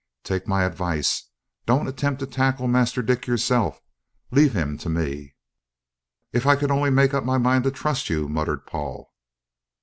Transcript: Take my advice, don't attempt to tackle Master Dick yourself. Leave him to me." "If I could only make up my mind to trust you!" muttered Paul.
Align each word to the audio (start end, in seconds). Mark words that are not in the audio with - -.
Take 0.23 0.47
my 0.47 0.63
advice, 0.63 1.29
don't 1.67 1.87
attempt 1.87 2.21
to 2.21 2.25
tackle 2.25 2.67
Master 2.67 3.03
Dick 3.03 3.27
yourself. 3.27 3.83
Leave 4.31 4.53
him 4.55 4.75
to 4.79 4.89
me." 4.89 5.35
"If 6.33 6.47
I 6.47 6.55
could 6.55 6.71
only 6.71 6.89
make 6.89 7.13
up 7.13 7.23
my 7.23 7.37
mind 7.37 7.65
to 7.65 7.71
trust 7.71 8.09
you!" 8.09 8.27
muttered 8.27 8.65
Paul. 8.65 9.13